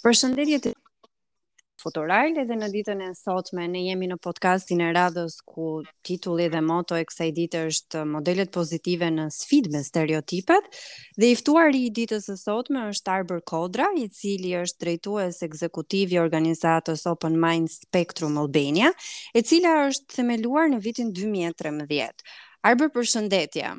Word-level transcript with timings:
Përshëndetje 0.00 0.58
të 0.64 0.70
futural 1.82 2.36
edhe 2.42 2.56
në 2.60 2.68
ditën 2.74 3.02
e 3.04 3.08
sotme 3.18 3.66
ne 3.72 3.82
jemi 3.84 4.06
në 4.08 4.16
podcastin 4.26 4.80
e 4.80 4.86
radhës 4.96 5.34
ku 5.52 5.66
titulli 6.08 6.46
dhe 6.54 6.62
moto 6.70 6.96
e 6.96 7.02
kësaj 7.10 7.28
dite 7.38 7.60
është 7.72 8.06
modelet 8.14 8.48
pozitive 8.56 9.10
në 9.16 9.26
sfidë 9.36 9.74
me 9.76 9.82
stereotipet 9.90 10.72
dhe 11.20 11.30
i 11.34 11.36
ftuari 11.42 11.82
i 11.84 11.92
ditës 12.00 12.30
së 12.32 12.38
sotme 12.46 12.86
është 12.94 13.14
Arber 13.18 13.44
Kodra 13.52 13.90
i 14.04 14.08
cili 14.20 14.54
është 14.64 14.86
drejtues 14.86 15.42
ekzekutiv 15.50 16.16
i 16.16 16.22
organizatës 16.24 17.04
Open 17.12 17.36
Mind 17.44 17.68
Spectrum 17.76 18.40
Albania 18.46 18.94
e 19.36 19.44
cila 19.52 19.78
është 19.90 20.14
themeluar 20.22 20.70
në 20.72 20.82
vitin 20.88 21.12
2013. 21.20 22.30
Arber 22.60 22.90
për 22.92 23.06
shëndetja. 23.08 23.70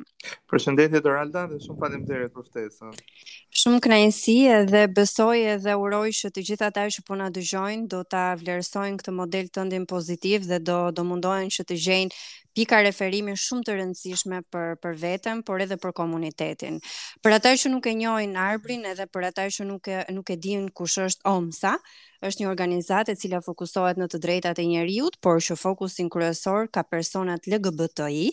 Për 0.50 0.60
shëndetje 0.64 1.00
të 1.04 1.10
rralda 1.12 1.44
dhe 1.52 1.60
shumë 1.62 1.78
falim 1.78 2.02
të 2.06 2.16
për 2.34 2.46
ftesën. 2.48 2.96
Shumë 3.62 3.78
knajnësi 3.84 4.34
dhe 4.72 4.80
besoj 4.96 5.36
dhe 5.62 5.76
uroj 5.78 6.08
që 6.18 6.30
të 6.34 6.42
gjitha 6.48 6.70
taj 6.74 6.88
që 6.96 7.04
puna 7.06 7.28
po 7.30 7.36
dëgjojnë 7.36 7.84
do 7.92 8.00
të 8.14 8.22
vlerësojnë 8.40 8.98
këtë 9.02 9.14
model 9.20 9.50
të 9.54 9.66
ndim 9.68 9.84
pozitiv 9.92 10.48
dhe 10.50 10.58
do, 10.66 10.78
do 10.98 11.04
mundohen 11.12 11.46
që 11.58 11.62
të 11.70 11.76
gjenë 11.84 12.18
pika 12.58 12.80
referimi 12.82 13.36
shumë 13.38 13.62
të 13.68 13.76
rëndësishme 13.78 14.40
për, 14.52 14.74
për 14.82 14.98
vetëm, 15.04 15.44
por 15.46 15.62
edhe 15.64 15.78
për 15.84 15.94
komunitetin. 16.00 16.80
Për 17.22 17.36
ata 17.38 17.54
që 17.62 17.70
nuk 17.76 17.86
e 17.86 17.94
njojnë 18.02 18.42
arbrin 18.48 18.82
edhe 18.90 19.06
për 19.14 19.28
ata 19.30 19.46
që 19.46 19.68
nuk 19.70 19.86
e, 19.94 20.02
nuk 20.16 20.26
e 20.26 20.36
dinë 20.48 20.72
kush 20.80 20.98
është 21.06 21.30
OMSA, 21.36 21.76
është 22.26 22.42
një 22.44 22.50
organizatë 22.50 23.14
e 23.14 23.20
cila 23.22 23.44
fokusohet 23.46 24.00
në 24.02 24.10
të 24.12 24.22
drejtat 24.26 24.58
e 24.58 24.66
njerëzit, 24.74 25.22
por 25.22 25.38
që 25.38 25.60
fokusin 25.64 26.10
kryesor 26.10 26.66
ka 26.72 26.82
personat 26.82 27.46
LGBTI, 27.48 28.26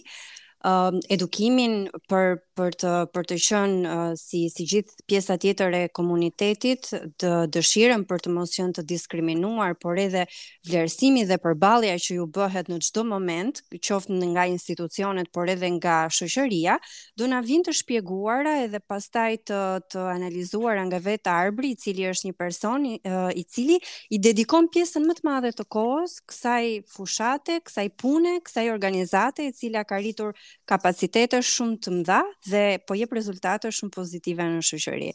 uh, 0.65 0.91
edukimin 1.09 1.87
për 2.09 2.39
për 2.59 2.73
të 2.79 2.93
për 3.15 3.27
të 3.29 3.35
qenë 3.45 3.83
uh, 3.87 4.07
si 4.19 4.41
si 4.51 4.65
gjithë 4.67 5.05
pjesa 5.07 5.37
tjetër 5.39 5.75
e 5.77 5.83
komunitetit 5.95 6.89
të 7.21 7.31
dëshirën 7.55 8.01
për 8.09 8.23
të 8.25 8.33
mos 8.35 8.51
qenë 8.57 8.73
të 8.75 8.83
diskriminuar, 8.89 9.77
por 9.79 9.95
edhe 9.99 10.25
vlerësimi 10.67 11.23
dhe 11.29 11.37
përballja 11.39 11.93
që 12.03 12.17
ju 12.17 12.25
bëhet 12.35 12.67
në 12.71 12.79
çdo 12.89 13.05
moment, 13.07 13.61
qoftë 13.77 14.17
nga 14.33 14.43
institucionet 14.51 15.31
por 15.33 15.47
edhe 15.49 15.69
nga 15.77 16.01
shoqëria, 16.11 16.75
do 17.15 17.29
na 17.31 17.39
vinë 17.43 17.69
të 17.69 17.75
shpjeguara 17.79 18.57
edhe 18.65 18.81
pastaj 18.89 19.37
të 19.47 19.61
të 19.95 20.03
analizuara 20.17 20.83
nga 20.91 20.99
vetë 21.01 21.31
arbri, 21.31 21.71
i 21.73 21.79
cili 21.79 22.09
është 22.11 22.27
një 22.31 22.37
person 22.39 22.85
i, 22.85 22.97
uh, 23.07 23.31
i 23.35 23.43
cili 23.47 23.79
i 24.11 24.19
dedikon 24.19 24.67
pjesën 24.73 24.99
më 25.07 25.15
të 25.21 25.27
madhe 25.29 25.53
të 25.55 25.63
kohës 25.71 26.17
kësaj 26.27 26.89
fushate, 26.91 27.59
kësaj 27.63 27.87
pune, 27.99 28.35
kësaj 28.43 28.67
organizate 28.73 29.47
e 29.47 29.55
cila 29.55 29.83
ka 29.87 29.99
rritur 30.03 30.33
uh, 30.35 30.45
kapacitete 30.69 31.41
shumë 31.45 31.77
të 31.85 31.93
mëdha 31.97 32.19
dhe 32.49 32.61
po 32.87 32.97
jep 32.99 33.13
rezultate 33.17 33.71
shumë 33.75 33.93
pozitive 33.95 34.45
në 34.49 34.61
shoqëri. 34.69 35.11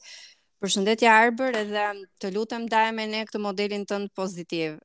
Përshëndetje 0.64 1.08
Arber, 1.12 1.56
edhe 1.60 1.84
të 2.22 2.30
lutem 2.36 2.68
daje 2.72 2.94
me 2.96 3.06
ne 3.14 3.24
këtë 3.28 3.40
modelin 3.44 3.84
tënd 3.90 4.12
pozitiv. 4.16 4.78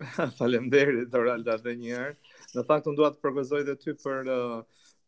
Faleminderit 0.38 1.14
Oralda 1.16 1.56
edhe 1.60 1.76
një 1.78 1.94
herë. 1.94 2.16
Në 2.56 2.64
fakt 2.68 2.88
unë 2.90 2.98
dua 3.00 3.12
të 3.14 3.22
propozoj 3.22 3.62
edhe 3.64 3.76
ty 3.80 3.94
për 4.02 4.32
uh, 4.32 4.60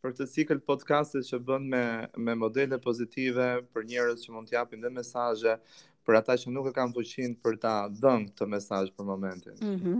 për 0.03 0.15
të 0.17 0.29
cikël 0.31 0.61
podcastet 0.63 1.27
që 1.27 1.41
bën 1.49 1.65
me 1.73 1.83
me 2.25 2.35
modele 2.39 2.79
pozitive 2.83 3.49
për 3.75 3.87
njerëz 3.91 4.23
që 4.25 4.35
mund 4.37 4.49
të 4.51 4.57
japin 4.61 4.83
dhe 4.85 4.91
mesazhe 4.99 5.57
për 6.07 6.19
ata 6.21 6.37
që 6.41 6.53
nuk 6.55 6.69
e 6.71 6.75
kanë 6.77 6.95
fuqinë 6.95 7.35
për 7.43 7.59
ta 7.65 7.75
dhënë 8.01 8.31
këtë 8.31 8.51
mesazh 8.55 8.93
për 8.99 9.11
momentin. 9.13 9.59
Mhm. 9.65 9.99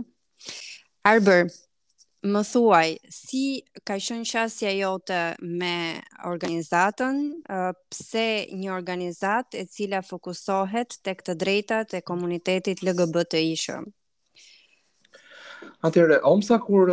Arber, 1.08 1.46
Më 2.20 2.40
thuaj, 2.44 2.88
si 3.08 3.44
ka 3.88 3.94
qenë 3.96 4.26
shasja 4.28 4.68
jote 4.76 5.20
me 5.56 6.00
organizatën, 6.28 7.16
pse 7.88 8.24
një 8.60 8.74
organizatë 8.74 9.62
e 9.62 9.64
cila 9.64 10.02
fokusohet 10.04 10.98
tek 11.00 11.24
të 11.24 11.38
drejtat 11.40 11.94
e 11.96 12.02
komunitetit 12.04 12.82
LGBTQ+. 12.84 13.80
Atyre 15.80 16.20
OMSA 16.20 16.60
kur 16.68 16.92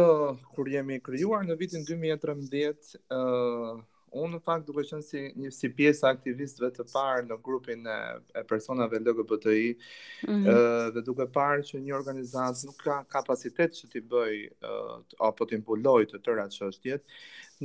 kur 0.56 0.72
jemi 0.78 1.02
krijuar 1.04 1.44
në 1.44 1.60
vitin 1.60 1.84
2013, 1.84 2.96
ë 3.12 3.20
unë 4.22 4.38
në 4.38 4.42
fakt 4.46 4.68
duke 4.68 4.84
qenë 4.88 5.06
si 5.06 5.22
një 5.42 5.52
si 5.54 5.70
pjesë 5.78 6.08
aktivistëve 6.12 6.70
të 6.78 6.86
parë 6.92 7.26
në 7.30 7.38
grupin 7.46 7.86
e, 7.90 7.98
e 8.40 8.44
personave 8.50 9.00
LGBTI, 9.04 9.68
mm 10.28 10.36
-hmm. 10.36 10.94
dhe 10.96 11.02
duke 11.10 11.28
parë 11.38 11.66
që 11.70 11.82
një 11.86 11.96
organizatë 12.00 12.70
nuk 12.70 12.80
ka 12.86 13.02
kapacitet 13.18 13.76
që 13.80 13.92
t'i 13.94 14.04
bëj 14.14 14.36
ë 14.48 14.78
apo 15.30 15.46
të 15.48 15.62
mbuloj 15.62 16.02
të 16.12 16.24
tëra 16.26 16.48
çështjet, 16.58 17.04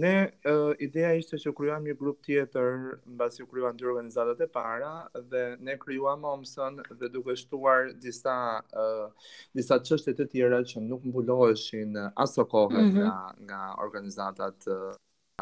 ne 0.02 0.12
ë 0.48 0.54
ideja 0.86 1.12
ishte 1.20 1.36
që 1.36 1.52
krijuam 1.56 1.84
një 1.84 1.96
grup 2.00 2.22
tjetër 2.24 2.70
mbasi 3.14 3.42
u 3.42 3.46
krijuan 3.46 3.76
dy 3.78 3.84
organizatat 3.90 4.40
e 4.40 4.46
para 4.48 4.92
dhe 5.30 5.42
ne 5.60 5.76
krijuam 5.78 6.24
Omson 6.34 6.78
dhe 7.00 7.08
duke 7.08 7.36
shtuar 7.36 7.92
disa 7.94 8.36
ë 8.72 9.10
disa 9.54 9.76
çështje 9.86 10.12
të 10.14 10.28
tjera 10.32 10.60
që 10.70 10.80
nuk 10.80 11.04
mbuloheshin 11.04 11.92
asokohen 12.16 12.84
mm 12.84 12.90
-hmm. 12.90 13.02
nga 13.02 13.18
nga 13.46 13.62
organizatat 13.78 14.56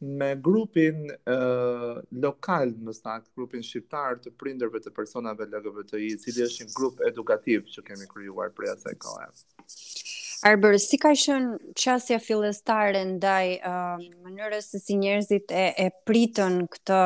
me 0.00 0.36
grupin 0.36 1.10
uh, 1.26 1.96
lokal 2.22 2.70
në 2.70 2.92
sak, 2.94 3.24
grupin 3.34 3.62
shqiptar 3.62 4.14
të 4.22 4.30
prindërve 4.38 4.78
të 4.78 4.90
personave 4.94 5.42
LGBTQI, 5.48 6.06
i 6.12 6.18
cili 6.22 6.44
është 6.46 6.64
një 6.66 6.72
grup 6.76 7.00
edukativ 7.08 7.60
që 7.72 7.82
kemi 7.82 8.06
krijuar 8.14 8.50
për 8.56 8.64
atë 8.74 8.94
kohë. 8.98 9.26
Arber, 10.46 10.76
si 10.78 10.96
ka 11.02 11.10
shën 11.18 11.58
qasja 11.74 12.18
filestare 12.22 13.00
ndaj 13.08 13.46
uh, 13.66 13.98
mënyrës 14.22 14.68
se 14.70 14.78
si 14.78 14.94
njerëzit 15.00 15.50
e, 15.50 15.64
e 15.84 15.86
pritën 16.06 16.60
këtë 16.70 16.98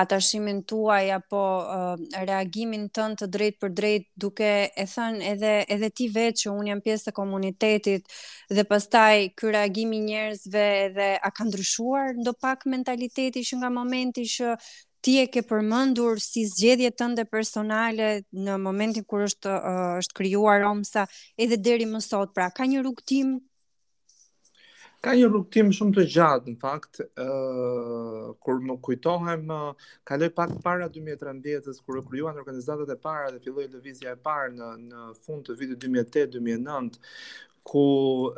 atashimin 0.00 0.62
tuaj 0.70 1.10
apo 1.18 1.42
uh, 1.74 2.22
reagimin 2.24 2.86
tënë 2.96 3.18
të 3.20 3.28
drejt 3.36 3.58
për 3.60 3.74
drejt 3.80 4.06
duke 4.24 4.52
e 4.72 4.86
thënë 4.94 5.20
edhe, 5.34 5.50
edhe 5.76 5.90
ti 5.92 6.06
vetë 6.16 6.44
që 6.46 6.52
unë 6.54 6.72
jam 6.72 6.80
pjesë 6.86 7.08
të 7.10 7.14
komunitetit 7.20 8.08
dhe 8.56 8.64
pastaj 8.72 9.12
kër 9.36 9.52
reagimi 9.58 10.00
njerëzve 10.08 10.64
edhe 10.88 11.10
a 11.20 11.30
ka 11.32 11.44
ndryshuar 11.50 12.16
ndo 12.24 12.32
pak 12.46 12.64
mentaliteti 12.72 13.44
që 13.50 13.60
nga 13.60 13.70
momenti 13.80 14.24
që 14.36 14.56
ti 15.02 15.18
e 15.20 15.24
ke 15.34 15.42
përmendur 15.50 16.20
si 16.22 16.44
zgjedhje 16.52 16.92
tënde 17.02 17.24
personale 17.34 18.08
në 18.46 18.54
momentin 18.66 19.04
kur 19.10 19.24
është 19.28 19.54
uh, 19.54 19.86
është 20.02 20.16
krijuar 20.20 20.62
Romsa 20.62 21.02
edhe 21.42 21.58
deri 21.58 21.88
më 21.92 22.00
sot. 22.06 22.32
Pra, 22.38 22.50
ka 22.56 22.68
një 22.70 22.84
rrugtim 22.86 23.40
Ka 25.02 25.16
një 25.18 25.26
rrugtim 25.32 25.72
shumë 25.74 25.96
të 25.96 26.02
gjatë, 26.14 26.52
në 26.52 26.58
fakt, 26.62 27.00
uh, 27.18 28.28
kur 28.38 28.60
më 28.62 28.76
kujtohem, 28.86 29.48
uh, 29.50 29.88
kaloj 30.06 30.28
pak 30.36 30.52
para 30.62 30.86
2013-ës, 30.94 31.80
kur 31.82 31.98
u 31.98 32.02
kryuan 32.06 32.38
organizatet 32.38 32.92
e 32.94 32.94
para 33.06 33.32
dhe 33.34 33.40
filloj 33.42 33.64
lëvizja 33.72 34.14
e 34.14 34.20
parë 34.28 34.52
në, 34.60 34.68
në 34.92 35.08
fund 35.24 35.42
të 35.50 35.56
vitit 35.58 35.88
2008-2009, 35.88 37.02
ku 37.62 38.34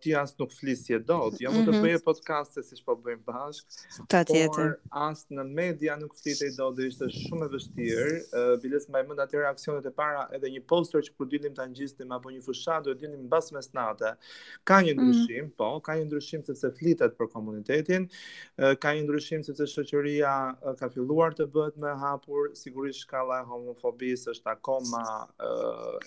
ti 0.00 0.14
as 0.14 0.34
nuk 0.38 0.52
flisje 0.54 0.98
dot, 1.02 1.34
jam 1.42 1.54
të 1.66 1.72
mhm. 1.72 1.78
bëj 1.82 1.96
podcast 2.06 2.54
se 2.54 2.62
siç 2.68 2.82
po 2.86 2.94
bëjmë 2.94 3.24
bashk. 3.26 3.76
Ta 4.10 4.20
tjetër. 4.28 4.76
As 4.94 5.24
në 5.34 5.44
media 5.50 5.96
nuk 5.98 6.14
flitë 6.18 6.52
dot, 6.58 6.76
do 6.78 6.86
ishte 6.86 7.08
shumë 7.12 7.48
e 7.48 7.52
vështirë. 7.56 8.14
Biles 8.62 8.86
më 8.94 9.02
mend 9.10 9.24
atë 9.24 9.42
reaksionet 9.42 9.88
e 9.90 9.92
para, 9.98 10.28
edhe 10.38 10.50
një 10.54 10.62
poster 10.70 11.02
që 11.08 11.16
po 11.18 11.26
dilim 11.26 11.56
ta 11.58 11.66
ngjistim 11.70 12.14
apo 12.14 12.30
një 12.30 12.44
fushat 12.46 12.86
do 12.86 12.94
dilim 12.94 13.06
dinim 13.18 13.26
mbas 13.26 13.50
mesnatë. 13.56 14.12
Ka 14.68 14.78
një 14.86 14.94
mhm. 14.94 15.08
ndryshim, 15.10 15.50
po, 15.58 15.72
ka 15.88 15.98
një 15.98 16.06
ndryshim 16.12 16.46
se 16.46 16.72
flitet 16.78 17.18
për 17.18 17.30
komunitetin, 17.34 18.06
ka 18.80 18.94
një 18.94 19.08
ndryshim 19.08 19.42
se 19.46 19.56
se 19.58 19.66
shoqëria 19.74 20.36
ka 20.78 20.86
filluar 20.94 21.34
të 21.34 21.48
bëhet 21.56 21.80
më 21.82 21.96
hapur, 22.06 22.52
sigurisht 22.62 23.08
shkalla 23.08 23.42
e 23.42 23.48
homofobisë 23.52 24.36
është 24.36 24.54
akoma 24.58 25.04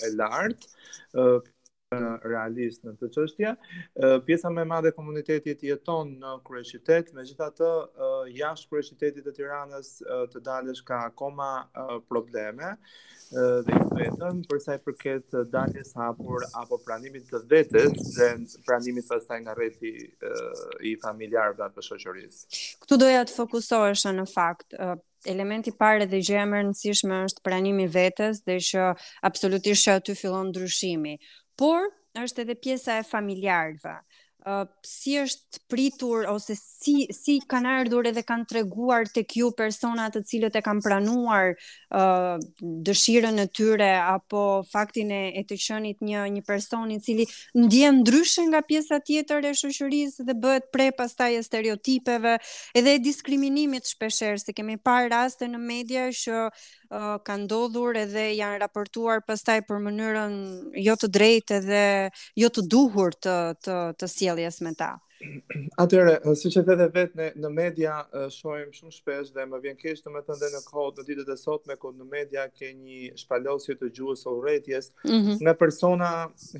e 0.07 0.15
lartë 0.15 1.41
realist 1.99 2.85
në 2.85 2.93
të 2.99 3.07
qështja. 3.11 3.51
Pjesa 4.27 4.49
me 4.53 4.63
madhe 4.67 4.91
komunitetit 4.95 5.63
jeton 5.67 6.13
në 6.21 6.35
kërë 6.47 6.63
qytet, 6.69 7.09
me 7.17 7.25
gjitha 7.27 7.49
të 7.55 7.71
qytetit 8.71 9.27
e 9.27 9.33
tiranës 9.35 9.89
të 10.31 10.43
dalësh 10.45 10.83
ka 10.87 11.01
akoma 11.09 11.49
probleme 12.09 12.71
dhe 13.31 13.79
i 13.79 13.89
për 13.89 14.39
përsa 14.51 14.77
i 14.77 14.81
përket 14.85 15.37
daljes 15.51 15.93
hapur 15.99 16.45
apo 16.61 16.79
pranimit 16.85 17.27
të 17.31 17.43
vetës 17.51 18.09
dhe 18.17 18.31
pranimit 18.67 19.07
të 19.11 19.19
saj 19.25 19.41
nga 19.43 19.55
reti 19.57 19.91
i 20.83 20.95
familjarë 21.03 21.59
dhe 21.59 21.69
të 21.75 21.85
shëqëris. 21.89 22.43
Këtu 22.85 22.99
doja 23.03 23.23
të 23.27 23.35
fokusohesha 23.35 24.15
në 24.15 24.27
fakt, 24.31 24.77
elementi 25.31 25.73
pare 25.77 26.07
dhe 26.09 26.23
gjemër 26.25 26.63
nësishme 26.71 27.21
është 27.27 27.43
pranimi 27.45 27.85
vetës 27.93 28.41
dhe 28.47 28.57
shë 28.65 28.89
absolutisht 29.27 29.87
që 29.89 29.99
aty 29.99 30.15
fillon 30.17 30.49
ndryshimi 30.53 31.17
por 31.59 31.87
është 32.19 32.43
edhe 32.45 32.55
pjesa 32.59 32.99
e 32.99 33.07
familjarëve, 33.07 33.99
Uh, 34.41 34.63
si 34.81 35.11
është 35.21 35.59
pritur 35.69 36.23
ose 36.31 36.55
si 36.57 36.95
si 37.13 37.35
kanë 37.53 37.73
ardhur 37.83 38.07
edhe 38.09 38.23
kanë 38.25 38.47
treguar 38.49 39.03
tek 39.13 39.35
ju 39.37 39.51
persona 39.53 40.07
të 40.09 40.23
cilët 40.31 40.57
e 40.57 40.63
kanë 40.65 40.81
pranuar 40.81 41.51
uh, 41.93 42.41
dëshirën 42.89 43.37
e 43.37 43.45
tyre 43.53 43.91
apo 44.01 44.41
faktin 44.71 45.13
e 45.13 45.43
të 45.45 45.59
qënit 45.67 46.01
një 46.01 46.23
një 46.39 46.43
person 46.49 46.89
i 46.89 46.97
cili 47.05 47.27
ndjen 47.53 47.99
ndryshe 48.01 48.47
nga 48.49 48.63
pjesa 48.65 48.97
tjetër 49.05 49.51
e 49.51 49.53
shoqërisë 49.61 50.25
dhe 50.31 50.39
bëhet 50.47 50.71
prej 50.73 50.89
pastaj 51.03 51.37
e 51.37 51.45
stereotipeve 51.45 52.33
edhe 52.73 52.97
e 52.97 53.03
diskriminimit 53.09 53.93
shpeshherë, 53.93 54.41
se 54.41 54.57
kemi 54.57 54.81
parë 54.81 55.13
raste 55.13 55.51
në 55.53 55.61
media 55.69 56.07
që 56.09 56.47
ka 57.27 57.33
ndodhur 57.41 57.95
edhe 58.03 58.23
janë 58.37 58.57
raportuar 58.63 59.21
pastaj 59.27 59.55
për 59.69 59.79
mënyrën 59.85 60.33
jo 60.87 60.95
të 61.05 61.09
drejtë 61.19 61.55
edhe 61.61 61.83
jo 62.43 62.49
të 62.59 62.65
duhur 62.75 63.15
të 63.27 63.35
të 63.69 63.77
të 64.01 64.09
sjelljes 64.15 64.59
me 64.67 64.73
ta. 64.83 64.89
Ëh, 64.95 65.10
Atëre, 65.81 66.13
si 66.37 66.49
që 66.53 66.61
të 66.65 66.75
dhe 66.79 66.87
vetë, 66.95 67.25
në 67.43 67.49
media 67.55 67.93
shohim 68.33 68.71
shumë 68.73 68.93
shpesh 68.95 69.31
dhe 69.35 69.45
më 69.51 69.59
vjen 69.65 69.77
kesh 69.79 70.03
të 70.05 70.13
me 70.15 70.21
të 70.25 70.37
në 70.53 70.61
kohë 70.69 70.93
në 71.01 71.05
ditët 71.09 71.31
e 71.33 71.35
sot 71.41 71.67
me 71.69 71.75
në 72.01 72.05
media 72.13 72.45
ke 72.49 72.71
një 72.77 73.01
shpalosje 73.23 73.75
të 73.81 73.91
gjuhës 73.97 74.23
o 74.31 74.35
rretjes 74.41 74.91
mm 75.03 75.11
-hmm. 75.11 75.35
nga 75.45 75.53
persona 75.63 76.11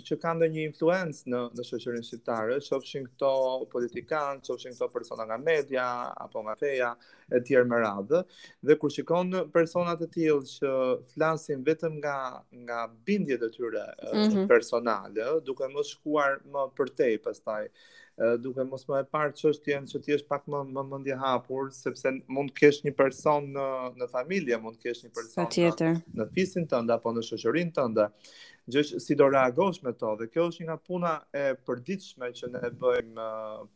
që 0.08 0.16
kanë 0.26 0.40
dhe 0.46 0.50
një 0.56 0.62
influencë 0.70 1.24
në, 1.34 1.40
në 1.58 1.64
shëqërin 1.72 2.04
shqiptare, 2.10 2.60
që 2.60 3.02
këto 3.08 3.34
politikanë, 3.72 4.42
që 4.46 4.76
këto 4.76 4.92
persona 4.98 5.26
nga 5.30 5.38
media, 5.38 5.88
apo 6.26 6.42
nga 6.46 6.56
feja, 6.60 6.92
e 7.36 7.40
tjerë 7.48 7.66
më 7.72 7.78
radhë, 7.86 8.22
dhe 8.68 8.76
kur 8.80 8.92
shikon 8.92 9.30
në 9.32 9.42
personat 9.56 10.02
të 10.02 10.08
tjilë 10.14 10.48
që 10.56 10.72
flasin 11.14 11.64
vetëm 11.66 11.94
nga, 12.04 12.18
nga 12.66 12.80
bindje 13.06 13.38
të 13.40 13.50
tyre 13.56 13.86
mm 13.88 14.28
-hmm. 14.28 14.48
personale, 14.48 15.26
duke 15.46 15.64
më 15.74 15.84
shkuar 15.92 16.34
më 16.54 16.62
përtej 16.78 17.14
pastaj 17.24 17.66
duke 18.44 18.64
mos 18.70 18.84
më 18.90 18.98
e 19.02 19.06
parë 19.16 19.32
çështjen 19.42 19.86
që 19.92 20.00
ti 20.08 20.14
je 20.16 20.20
pak 20.32 20.44
më 20.54 20.62
më 20.76 20.84
mendje 20.90 21.18
hapur 21.22 21.70
sepse 21.78 22.12
mund 22.38 22.52
të 22.52 22.58
kesh 22.62 22.80
një 22.88 22.94
person 23.02 23.48
në 23.56 23.68
në 24.02 24.10
familje, 24.16 24.58
mund 24.66 24.78
të 24.80 24.84
kesh 24.90 25.04
një 25.06 25.12
person 25.16 25.48
në, 25.48 25.92
në 26.20 26.28
fisin 26.40 26.68
tënd 26.76 26.92
apo 26.98 27.14
në 27.18 27.24
shoqërinë 27.30 27.74
tënde 27.80 28.10
gjë 28.70 29.00
si 29.02 29.16
do 29.18 29.26
reagosh 29.32 29.80
me 29.86 29.92
to 29.98 30.12
dhe 30.20 30.28
kjo 30.30 30.44
është 30.52 30.62
një 30.64 30.68
nga 30.68 30.76
puna 30.90 31.12
e 31.34 31.44
përditshme 31.68 32.28
që 32.38 32.50
ne 32.54 32.70
bëjmë 32.84 33.26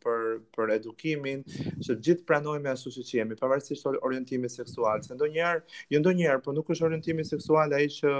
për 0.04 0.24
për 0.54 0.72
edukimin 0.76 1.42
që 1.82 1.96
gjithë 2.06 2.26
pranojmë 2.28 2.70
ashtu 2.74 2.92
siç 2.94 3.10
jemi 3.16 3.38
pavarësisht 3.40 3.88
orientimit 3.90 4.54
seksual 4.54 5.02
se 5.06 5.16
ndonjëherë 5.18 5.78
jo 5.96 6.02
ndonjëherë 6.04 6.44
po 6.46 6.54
nuk 6.54 6.70
është 6.76 6.86
orientimi 6.90 7.26
seksual 7.26 7.74
ai 7.80 7.88
që 7.96 8.14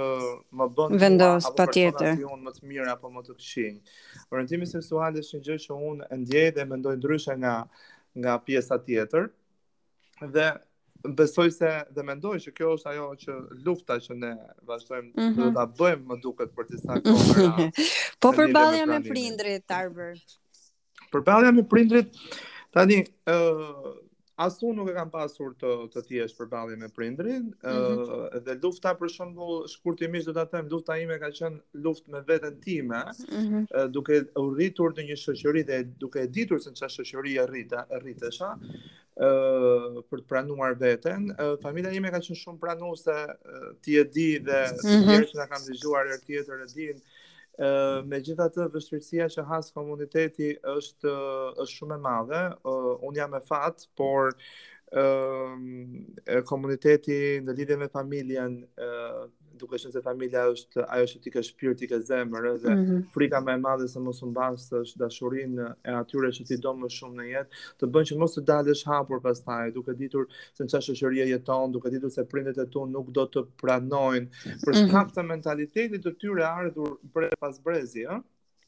më 0.61 0.69
bën 0.79 0.97
vendos 1.07 1.49
patjetër 1.61 2.19
si 2.19 2.27
unë 2.35 2.49
më 2.49 2.55
të 2.59 2.69
mirë 2.73 2.91
apo 2.97 3.11
më 3.15 3.25
të 3.29 3.39
këqij 3.39 3.73
orientimi 4.35 4.67
seksual 4.73 5.21
është 5.23 5.39
një 5.39 5.47
gjë 5.49 5.59
që 5.67 5.81
unë 5.91 6.11
ndjej 6.23 6.47
dhe 6.59 6.67
mendoj 6.75 6.97
ndryshe 6.99 7.37
nga 7.45 7.55
nga 8.17 8.39
pjesa 8.43 8.81
tjetër 8.83 9.31
dhe 10.35 10.51
besoj 11.03 11.51
se 11.51 11.69
dhe 11.95 12.03
mendoj 12.05 12.37
që 12.45 12.53
kjo 12.57 12.71
është 12.77 12.89
ajo 12.93 13.07
që 13.25 13.35
lufta 13.65 13.97
që 14.01 14.17
ne 14.23 14.31
vazhdojmë 14.69 15.11
mm 15.11 15.27
-hmm. 15.27 15.53
ta 15.59 15.65
bëjmë 15.81 16.03
më 16.09 16.17
duket 16.23 16.51
për 16.57 16.67
disa 16.71 16.95
mhm. 16.95 17.03
kohë. 17.03 17.69
po 18.21 18.31
përballja 18.33 18.85
me, 18.89 18.99
prindrit 19.03 19.65
Tarver. 19.67 20.17
Përballja 21.11 21.51
me 21.51 21.63
prindrit 21.63 22.11
tani 22.71 23.03
ë 23.27 23.37
uh, 23.37 23.95
Asu 24.37 24.69
nuk 24.73 24.89
e 24.91 24.93
kam 24.93 25.09
pasur 25.09 25.55
të 25.57 25.69
të 25.93 26.01
thjesht 26.07 26.37
përballje 26.37 26.75
me 26.77 26.89
prindrin, 26.93 27.47
ë 27.65 27.71
uh, 27.71 27.77
mm 27.77 28.01
-hmm. 28.01 28.41
dhe 28.45 28.53
lufta 28.63 28.93
për 28.99 29.09
shembull 29.13 29.63
shkurtimisht 29.71 30.27
do 30.29 30.33
ta 30.33 30.45
them, 30.51 30.67
lufta 30.73 30.97
ime 31.01 31.17
ka 31.19 31.29
qenë 31.39 31.57
luftë 31.85 32.11
me 32.13 32.21
veten 32.27 32.59
time, 32.61 32.97
mm 33.07 33.41
-hmm. 33.45 33.63
uh, 33.77 33.89
duke 33.91 34.21
u 34.35 34.45
rritur 34.53 34.93
në 34.93 35.01
një 35.09 35.17
shoqëri 35.23 35.63
dhe 35.69 35.83
duke 36.03 36.19
e 36.21 36.27
ditur 36.27 36.59
se 36.61 36.69
çfarë 36.73 37.05
shoqëri 37.09 37.39
rrit 37.49 37.73
rritesha, 38.03 38.53
për 39.17 40.21
të 40.21 40.27
pranuar 40.29 40.75
veten. 40.77 41.31
familja 41.61 41.91
ime 41.97 42.09
ka 42.13 42.19
qenë 42.21 42.37
shumë 42.39 42.59
pranuese, 42.61 43.15
ti 43.83 43.97
e 43.97 44.03
di 44.13 44.27
dhe 44.39 44.61
mm 44.71 45.03
-hmm. 45.03 45.25
që 45.31 45.35
na 45.39 45.47
kanë 45.51 45.67
dëgjuar 45.69 46.05
edhe 46.11 46.21
tjetër 46.27 46.61
e 46.61 46.67
din. 46.75 47.01
Ë 47.59 48.05
me 48.05 48.19
gjitha 48.21 48.49
të 48.53 48.67
vështërësia 48.75 49.27
që 49.33 49.43
hasë 49.49 49.73
komuniteti 49.73 50.51
është, 50.75 51.09
është 51.63 51.77
shumë 51.77 51.95
e 51.95 51.97
madhe, 52.07 52.43
Un 52.63 52.97
unë 53.07 53.17
jam 53.17 53.33
e 53.33 53.39
fatë, 53.47 53.87
por 53.97 54.35
ë 54.93 56.43
komuniteti 56.49 57.19
në 57.43 57.51
lidhje 57.57 57.77
me 57.77 57.87
familjen 57.89 58.65
duke 59.61 59.77
qenë 59.81 59.89
se 59.93 60.01
familja 60.05 60.41
është 60.51 60.83
ajo 60.95 61.05
që 61.11 61.19
ti 61.23 61.31
ke 61.35 61.41
shpirt, 61.49 61.77
ti 61.81 61.87
ke 61.93 61.97
zemër, 62.09 62.45
edhe 62.51 62.75
mm 62.75 62.81
-hmm. 62.83 62.99
frika 63.15 63.39
më 63.47 63.53
e 63.57 63.61
madhe 63.65 63.87
se 63.93 63.99
mos 64.07 64.21
u 64.27 64.31
të 64.37 64.83
dashurinë 65.03 65.65
e 65.89 65.97
atyre 66.01 66.29
që 66.37 66.43
ti 66.51 66.57
do 66.65 66.71
më 66.81 66.91
shumë 66.97 67.17
në 67.19 67.25
jetë, 67.29 67.61
të 67.79 67.89
bën 67.95 68.07
që 68.11 68.19
mos 68.21 68.35
të 68.37 68.43
dalësh 68.51 68.83
hapur 68.91 69.21
pastaj, 69.25 69.71
duke 69.77 69.97
ditur 70.03 70.23
se 70.57 70.63
çfarë 70.69 70.87
shoqëria 70.99 71.25
jeton, 71.33 71.75
duke 71.75 71.89
ditur 71.95 72.11
se 72.17 72.25
prindet 72.33 72.57
e 72.63 72.67
tu 72.73 72.85
nuk 72.95 73.07
do 73.17 73.25
të 73.33 73.41
pranojnë. 73.61 74.27
Për 74.65 74.73
mhm. 74.73 74.81
shkak 74.81 75.07
të 75.15 75.21
mentalitetit 75.33 76.01
të 76.05 76.15
tyre 76.21 76.45
ardhur 76.53 76.91
për 77.13 77.29
pasbrezi, 77.45 78.05
ëh. 78.05 78.15
Eh? 78.15 78.21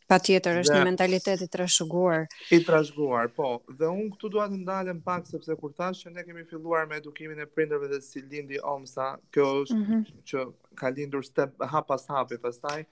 Pa 0.09 0.17
tjetër, 0.25 0.57
është 0.63 0.73
dhe, 0.73 0.77
një 0.81 0.85
mentalitet 0.87 1.41
i 1.45 1.47
trashëguar. 1.53 2.23
I 2.55 2.57
trashëguar, 2.65 3.27
po. 3.35 3.49
Dhe 3.77 3.85
unë 3.93 4.07
këtu 4.15 4.31
duat 4.33 4.49
të 4.55 4.63
ndalem 4.63 5.03
pak, 5.05 5.27
sepse 5.29 5.53
kur 5.59 5.75
thashë 5.77 6.07
që 6.07 6.13
ne 6.15 6.23
kemi 6.25 6.41
filluar 6.49 6.87
me 6.89 6.97
edukimin 6.97 7.43
e 7.43 7.45
prindërve 7.45 7.91
dhe 7.91 7.99
si 8.05 8.23
lindi 8.31 8.57
omsa, 8.73 9.11
kjo 9.35 9.45
është 9.61 9.77
mm 9.77 9.83
-hmm. 9.89 10.05
që 10.31 10.47
ka 10.81 10.89
lindur 10.95 11.25
step, 11.27 11.53
hap 11.75 11.87
pas 11.93 12.07
hapi, 12.17 12.41
pas 12.49 12.59
taj, 12.67 12.83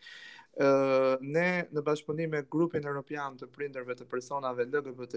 Uh, 0.65 1.17
ne 1.21 1.65
në 1.75 1.81
bashkëpunim 1.85 2.29
me 2.33 2.39
grupin 2.53 2.83
europian 2.87 3.35
të 3.37 3.45
prindërve 3.53 3.93
të 3.95 4.05
personave 4.09 4.63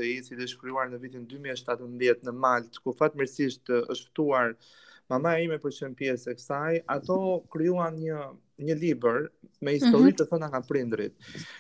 i, 0.05 0.23
si 0.23 0.35
dhe 0.37 0.47
shkryuar 0.47 0.91
në 0.91 0.99
vitin 1.01 1.25
2017 1.27 2.25
në 2.29 2.33
Malt, 2.33 2.79
ku 2.85 2.93
fatmirësisht 2.93 3.65
është 3.93 4.11
ftuar 4.11 4.55
mamaja 5.09 5.39
ime 5.39 5.57
për 5.59 5.71
shëmpjes 5.79 5.97
pjesë 6.27 6.31
e 6.31 6.35
kësaj, 6.35 6.73
ato 6.87 7.17
kryuan 7.53 7.97
një 7.97 8.21
një 8.65 8.77
libër 8.81 9.21
me 9.65 9.75
mhm. 9.75 9.77
histori 9.77 10.15
të 10.17 10.27
thënë 10.31 10.49
nga 10.55 10.63
prindrit. 10.67 11.15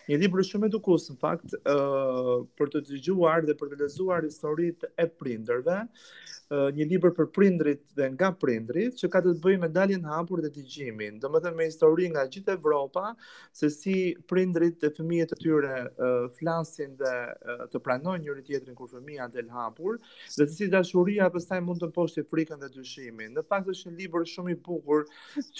Një 0.08 0.20
libër 0.25 0.44
shumë 0.49 0.70
edukues 0.70 1.08
në 1.12 1.17
fakt, 1.20 1.56
ë 1.61 1.76
uh, 1.76 2.35
për 2.61 2.73
të 2.76 2.85
dëgjuar 2.91 3.47
dhe 3.49 3.56
për 3.61 3.73
të 3.75 3.81
lexuar 3.85 4.26
historitë 4.26 4.93
e 4.97 5.06
prindërve, 5.20 5.81
uh, 5.85 6.69
një 6.76 6.87
libër 6.94 7.12
për 7.19 7.29
prindrit 7.37 7.82
dhe 7.99 8.08
nga 8.14 8.31
prindrit, 8.41 8.97
që 9.00 9.11
ka 9.12 9.20
të 9.25 9.35
bëjë 9.44 9.62
me 9.67 9.70
daljen 9.75 10.06
e 10.06 10.11
hapur 10.17 10.41
dhe 10.44 10.52
dëgjimin, 10.55 11.19
domethënë 11.23 11.58
me 11.61 11.69
histori 11.69 12.08
nga 12.14 12.25
gjithë 12.32 12.56
Evropa, 12.56 13.12
se 13.56 13.70
si 13.75 13.96
prindrit 14.32 14.81
dhe 14.82 14.91
fëmijët 14.96 15.35
e 15.37 15.41
tyre 15.44 15.75
uh, 15.91 16.25
flasin 16.41 16.96
dhe 17.00 17.14
uh, 17.26 17.64
të 17.73 17.82
pranojnë 17.85 18.25
njëri 18.25 18.46
tjetrin 18.49 18.79
kur 18.79 18.88
fëmia 18.94 19.29
del 19.35 19.53
hapur, 19.53 20.00
dhe 20.32 20.46
se 20.46 20.50
si 20.61 20.70
dashuria 20.73 21.29
pastaj 21.32 21.61
mund 21.64 21.85
të 21.85 21.93
mposhtë 21.93 22.25
frikën 22.32 22.64
dhe 22.64 22.73
dyshimin. 22.79 23.37
Në 23.37 23.44
fakt 23.50 23.69
është 23.75 23.93
një 23.93 23.99
libër 24.00 24.27
shumë 24.32 24.56
i 24.56 24.58
bukur 24.67 25.06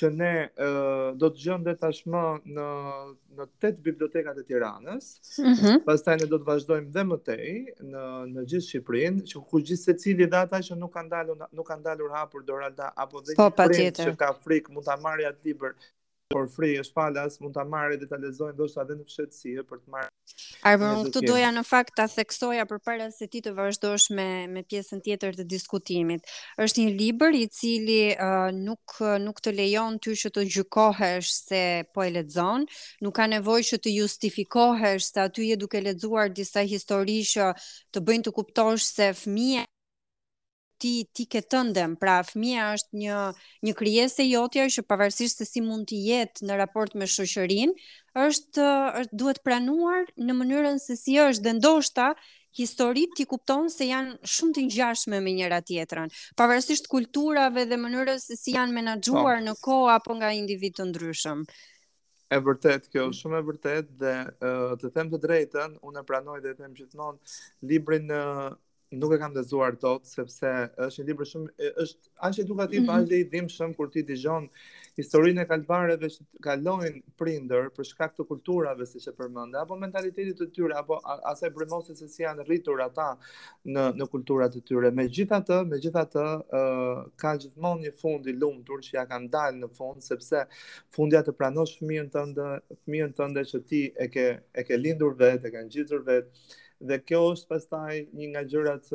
që 0.01 0.13
ne 0.17 0.35
uh, 0.65 1.07
do 1.21 1.30
të 1.35 1.59
dhe 1.65 1.73
tashmë 1.81 2.23
në, 2.55 2.65
në 3.39 3.47
tet 3.65 3.79
bibliotekat 3.85 4.39
e 4.39 4.45
tiranës, 4.49 5.07
mm 5.39 5.53
-hmm. 5.61 5.79
pas 5.87 6.03
taj 6.07 6.17
ne 6.23 6.27
do 6.33 6.39
të 6.43 6.47
vazhdojmë 6.49 6.91
dhe 6.97 7.05
më 7.11 7.19
tej 7.29 7.49
në, 7.93 8.03
në 8.35 8.45
gjithë 8.51 8.67
Shqiprin, 8.69 9.21
që 9.31 9.45
ku 9.51 9.61
gjithë 9.69 9.83
se 9.85 9.95
cili 10.03 10.27
dhe 10.27 10.37
ata 10.43 10.59
që 10.67 10.77
nuk 10.83 10.93
kanë 10.99 11.11
dalur, 11.15 11.47
nuk 11.53 11.67
kanë 11.71 11.83
dalur 11.89 12.11
hapur 12.19 12.45
Doralda, 12.51 12.91
apo 13.07 13.21
dhe 13.29 13.35
po, 13.37 13.49
që 13.49 14.17
ka 14.25 14.33
frikë 14.45 14.73
mund 14.79 14.87
të 14.91 14.99
marja 15.07 15.33
atë 15.35 15.43
liber 15.53 15.75
por 16.31 16.47
fri 16.47 16.69
është 16.79 16.95
falas, 16.95 17.37
mund 17.43 17.57
ta 17.57 17.65
marrë 17.67 17.97
dhe 18.01 18.07
ta 18.13 18.19
lexojë 18.23 18.55
ndoshta 18.55 18.85
edhe 18.87 18.97
në 19.01 19.07
fshehtësi 19.09 19.55
për 19.71 19.81
të 19.81 19.95
marrë. 19.95 20.11
Arbe, 20.71 20.87
më 20.93 21.07
këtu 21.09 21.23
doja 21.27 21.49
në 21.57 21.63
fakt 21.67 21.95
ta 21.99 22.05
theksoja 22.11 22.67
përpara 22.71 23.09
se 23.15 23.27
ti 23.33 23.41
të 23.43 23.51
vazhdosh 23.57 24.11
me 24.15 24.27
me 24.53 24.63
pjesën 24.69 25.01
tjetër 25.07 25.35
të 25.41 25.47
diskutimit. 25.51 26.29
Është 26.63 26.85
një 26.85 26.93
libër 27.01 27.39
i 27.41 27.49
cili 27.57 27.99
uh, 28.13 28.53
nuk 28.55 29.01
nuk 29.25 29.43
të 29.43 29.55
lejon 29.59 29.99
ty 30.05 30.15
që 30.23 30.31
të 30.37 30.47
gjykohesh 30.55 31.33
se 31.41 31.63
po 31.95 32.07
e 32.07 32.13
lexon, 32.19 32.69
nuk 33.03 33.17
ka 33.19 33.27
nevojë 33.33 33.69
që 33.73 33.81
të 33.89 33.97
justifikohesh 33.97 35.11
se 35.11 35.25
aty 35.25 35.51
je 35.51 35.59
duke 35.65 35.83
lexuar 35.83 36.31
disa 36.31 36.63
histori 36.63 37.23
që 37.35 37.51
të 37.91 38.05
bëjnë 38.07 38.29
të 38.29 38.37
kuptosh 38.39 38.87
se 38.95 39.11
fëmia 39.25 39.67
ti 40.81 41.05
ti 41.13 41.25
ke 41.29 41.43
tëndem, 41.45 41.95
pra 42.01 42.19
fëmia 42.25 42.71
është 42.77 42.99
një 43.03 43.17
një 43.69 43.75
krijesë 43.81 44.27
jotja 44.31 44.65
që 44.73 44.85
pavarësisht 44.89 45.41
se 45.43 45.47
si 45.49 45.63
mund 45.67 45.91
të 45.91 45.99
jetë 46.09 46.49
në 46.49 46.57
raport 46.61 46.97
me 47.03 47.09
shoqërinë, 47.15 47.75
është, 48.27 48.69
është 49.03 49.19
duhet 49.23 49.43
pranuar 49.47 50.09
në 50.17 50.37
mënyrën 50.41 50.79
se 50.83 50.97
si 51.03 51.19
është 51.25 51.47
dhe 51.49 51.55
ndoshta 51.61 52.09
historit 52.61 53.13
ti 53.19 53.29
kupton 53.31 53.69
se 53.71 53.87
janë 53.91 54.17
shumë 54.37 54.57
të 54.57 54.63
ngjashme 54.69 55.21
me 55.23 55.35
njëra 55.37 55.61
tjetrën, 55.69 56.11
pavarësisht 56.41 56.89
kulturave 56.91 57.67
dhe 57.71 57.79
mënyrës 57.85 58.31
se 58.31 58.39
si 58.41 58.57
janë 58.57 58.75
menaxhuar 58.81 59.37
po. 59.37 59.45
në 59.49 59.55
kohë 59.67 59.93
apo 59.99 60.17
nga 60.19 60.33
individ 60.35 60.81
të 60.81 60.89
ndryshëm. 60.91 61.45
E 62.31 62.39
vërtet, 62.47 62.89
kjo 62.95 63.09
shumë 63.19 63.39
e 63.39 63.45
vërtet 63.49 63.87
dhe 63.99 64.17
uh, 64.31 64.75
të 64.79 64.91
them 64.95 65.09
të 65.11 65.19
drejtën, 65.25 65.73
unë 65.83 66.03
e 66.03 66.05
pranoj 66.11 66.39
dhe 66.45 66.55
them 66.61 66.75
gjithmonë 66.75 67.39
librin 67.71 68.07
uh, 68.15 68.51
nuk 68.93 69.13
e 69.15 69.19
kam 69.19 69.33
lexuar 69.37 69.77
dot 69.81 70.07
sepse 70.09 70.49
është 70.75 71.03
një 71.03 71.07
libër 71.09 71.29
shumë 71.31 71.67
është 71.85 72.11
aq 72.29 72.39
edukativ 72.43 72.81
mhm. 72.81 72.87
mm 72.91 72.95
-hmm. 72.95 73.01
aldi 73.01 73.19
dhimbshëm 73.35 73.75
kur 73.79 73.91
ti 73.93 74.03
dëgjon 74.09 74.49
historinë 74.99 75.43
e 75.43 75.47
kalvarëve 75.51 76.09
që 76.15 76.25
kalojnë 76.47 77.03
prindër 77.21 77.69
për 77.77 77.87
shkak 77.91 78.17
të 78.17 78.27
kulturave 78.31 78.87
siç 78.93 79.07
e 79.07 79.13
përmend 79.21 79.55
apo 79.63 79.77
mentalitetit 79.85 80.41
të 80.41 80.49
tyre 80.57 80.75
apo 80.83 80.99
asaj 81.33 81.51
brëmosjes 81.57 81.99
se 82.03 82.09
si 82.15 82.23
janë 82.23 82.47
rritur 82.49 82.81
ata 82.89 83.09
në 83.75 83.85
në 83.99 84.09
kulturat 84.15 84.57
e 84.59 84.63
tyre 84.69 84.91
megjithatë 85.01 85.59
megjithatë 85.75 86.27
uh, 86.61 86.99
ka 87.23 87.37
gjithmonë 87.45 87.81
një 87.87 87.93
fund 88.03 88.27
i 88.27 88.33
lumtur 88.41 88.79
që 88.87 88.97
ja 88.99 89.05
kanë 89.13 89.31
dalë 89.37 89.59
në 89.63 89.69
fund 89.79 90.03
sepse 90.11 90.47
fundja 90.97 91.23
të 91.23 91.33
pranosh 91.39 91.77
fëmijën 91.79 92.11
tënd 92.17 92.43
fëmijën 92.83 93.15
tënde 93.19 93.47
që 93.53 93.63
ti 93.69 93.83
e 94.07 94.11
ke 94.17 94.27
e 94.55 94.63
ke 94.69 94.77
lindur 94.85 95.15
vetë 95.23 95.47
e 95.49 95.57
kanë 95.57 95.71
gjetur 95.77 96.03
vetë 96.11 96.59
dhe 96.89 96.97
kjo 97.05 97.19
është 97.35 97.49
pastaj 97.51 97.97
një 98.19 98.29
nga 98.33 98.43
gjërat 98.49 98.87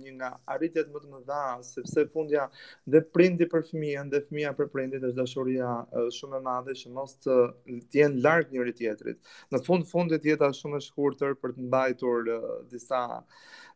një 0.00 0.12
nga 0.18 0.30
arritjet 0.54 0.90
më 0.92 1.02
të 1.02 1.10
mëdha 1.14 1.38
sepse 1.64 2.04
fundja 2.12 2.46
dhe 2.94 3.00
prindi 3.16 3.46
për 3.54 3.64
fëmijën 3.70 4.10
dhe 4.12 4.20
fëmia 4.26 4.52
për 4.58 4.68
prindin 4.74 5.06
është 5.08 5.20
dashuria 5.22 5.70
shumë 6.18 6.36
e 6.40 6.44
madhe 6.48 6.74
që 6.82 6.92
mos 6.98 7.14
të 7.24 7.38
jenë 7.96 8.20
larg 8.26 8.52
njëri 8.52 8.74
tjetrit. 8.80 9.18
Në 9.52 9.62
fund 9.66 9.88
fundit 9.90 10.28
jeta 10.28 10.50
është 10.52 10.66
shumë 10.66 10.82
e 10.82 10.86
shkurtër 10.88 11.34
për 11.42 11.56
të 11.56 11.66
mbajtur 11.68 12.30
disa 12.74 13.02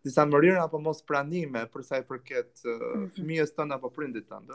disa 0.04 0.26
mërirë 0.28 0.60
apo 0.60 0.78
mos 0.84 0.98
pranime 1.08 1.62
për 1.72 1.86
sa 1.88 2.02
i 2.02 2.06
përket 2.06 2.66
mhm. 2.68 3.08
fëmijës 3.16 3.56
tënd 3.56 3.78
apo 3.78 3.92
prindit 3.96 4.28
tënd. 4.28 4.52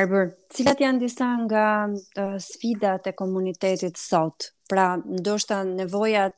Arbër, 0.00 0.28
cilat 0.54 0.82
janë 0.84 1.00
disa 1.02 1.28
nga 1.46 1.64
uh, 1.90 2.36
sfidat 2.42 3.06
e 3.10 3.14
komunitetit 3.18 3.98
sot? 3.98 4.52
Pra, 4.70 4.92
ndoshta 5.02 5.64
nevojat 5.66 6.36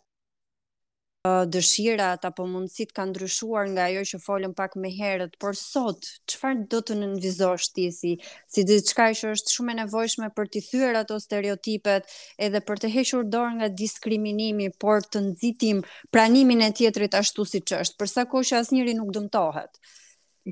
dëshirat 1.24 2.24
apo 2.26 2.42
mundësit 2.50 2.90
kanë 2.96 3.12
ndryshuar 3.12 3.68
nga 3.70 3.82
ajo 3.90 4.00
që 4.10 4.18
folëm 4.24 4.54
pak 4.58 4.72
më 4.82 4.90
herët, 4.98 5.36
por 5.38 5.54
sot 5.58 6.08
çfarë 6.30 6.64
do 6.72 6.80
të 6.82 6.96
nënvizosh 6.98 7.68
ti 7.76 7.84
si 7.94 8.16
si 8.50 8.64
diçka 8.66 9.06
që 9.14 9.30
është 9.36 9.54
shumë 9.54 9.70
e 9.70 9.76
nevojshme 9.82 10.28
për 10.34 10.50
të 10.50 10.62
thyer 10.68 10.98
ato 10.98 11.20
stereotipet 11.22 12.10
edhe 12.46 12.62
për 12.66 12.82
të 12.82 12.90
hequr 12.96 13.22
dorë 13.36 13.54
nga 13.60 13.68
diskriminimi, 13.78 14.68
por 14.82 15.06
të 15.12 15.22
nxitim 15.28 15.84
pranimin 16.10 16.66
e 16.66 16.72
tjetrit 16.74 17.14
ashtu 17.14 17.46
siç 17.52 17.70
është, 17.78 18.00
për 18.02 18.10
sa 18.16 18.26
kohë 18.32 18.48
që 18.50 18.58
asnjëri 18.64 18.96
nuk 18.98 19.14
dëmtohet. 19.14 19.78